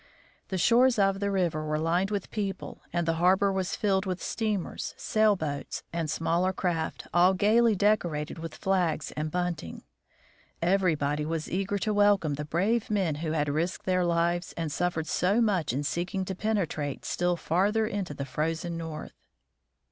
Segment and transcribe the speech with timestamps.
[0.47, 4.19] The shores of the river were lined with people and the harbor was filled with
[4.19, 9.83] steamers, sailboats, and smaller craft, all gayly decorated with flags and bunting.
[10.59, 14.71] Everybody was eager to wel come the brave men who had risked their lives and
[14.71, 19.13] suffered so much in seeking to penetrate still farther into the Frozen North.